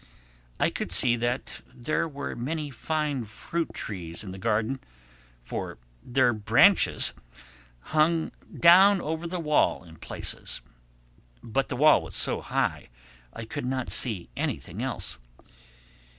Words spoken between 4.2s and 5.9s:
in the garden, for